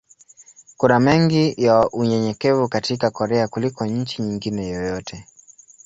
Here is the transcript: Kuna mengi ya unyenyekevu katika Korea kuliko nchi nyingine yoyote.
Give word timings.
Kuna 0.77 0.99
mengi 0.99 1.53
ya 1.57 1.89
unyenyekevu 1.89 2.67
katika 2.69 3.11
Korea 3.11 3.47
kuliko 3.47 3.85
nchi 3.85 4.21
nyingine 4.21 4.67
yoyote. 4.67 5.25